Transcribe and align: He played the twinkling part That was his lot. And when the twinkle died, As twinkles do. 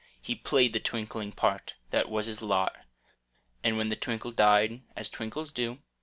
He 0.19 0.33
played 0.33 0.73
the 0.73 0.79
twinkling 0.79 1.31
part 1.31 1.75
That 1.91 2.09
was 2.09 2.25
his 2.25 2.41
lot. 2.41 2.75
And 3.63 3.77
when 3.77 3.89
the 3.89 3.95
twinkle 3.95 4.31
died, 4.31 4.81
As 4.95 5.11
twinkles 5.11 5.51
do. 5.51 5.77